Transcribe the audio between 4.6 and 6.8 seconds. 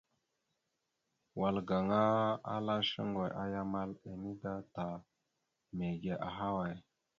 ta, mege ahaway?